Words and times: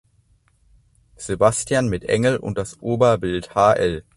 Sebastian 1.17 1.87
mit 1.87 2.05
Engel 2.05 2.37
und 2.37 2.57
das 2.57 2.81
Oberbild 2.81 3.53
hl. 3.53 4.03